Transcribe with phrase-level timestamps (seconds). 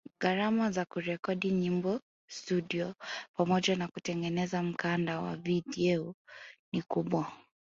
[0.19, 2.93] Gharama za kurekodi nyimbo studio
[3.37, 6.15] pamoja na kutengeneza mkanda wa video
[6.71, 7.31] ni kubwa